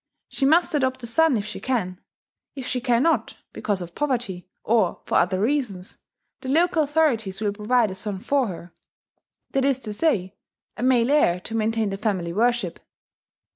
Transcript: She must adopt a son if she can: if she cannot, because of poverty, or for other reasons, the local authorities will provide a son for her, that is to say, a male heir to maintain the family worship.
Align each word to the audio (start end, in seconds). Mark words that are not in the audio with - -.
She 0.29 0.47
must 0.47 0.73
adopt 0.73 1.03
a 1.03 1.05
son 1.05 1.37
if 1.37 1.45
she 1.45 1.59
can: 1.59 2.01
if 2.55 2.65
she 2.65 2.81
cannot, 2.81 3.37
because 3.53 3.83
of 3.83 3.93
poverty, 3.93 4.47
or 4.63 4.99
for 5.05 5.13
other 5.19 5.39
reasons, 5.39 5.99
the 6.39 6.49
local 6.49 6.81
authorities 6.81 7.39
will 7.39 7.53
provide 7.53 7.91
a 7.91 7.93
son 7.93 8.17
for 8.17 8.47
her, 8.47 8.73
that 9.51 9.63
is 9.63 9.77
to 9.81 9.93
say, 9.93 10.33
a 10.75 10.81
male 10.81 11.11
heir 11.11 11.39
to 11.41 11.53
maintain 11.53 11.91
the 11.91 11.97
family 11.99 12.33
worship. 12.33 12.79